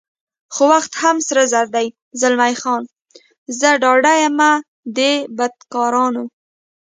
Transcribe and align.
خو 0.53 0.63
وخت 0.73 0.91
هم 1.03 1.17
سره 1.27 1.43
زر 1.51 1.65
دی، 1.75 1.87
زلمی 2.21 2.53
خان: 2.61 2.83
زه 3.59 3.69
ډاډه 3.81 4.13
یم 4.23 4.39
دې 4.97 5.13
بدکارانو. 5.37 6.25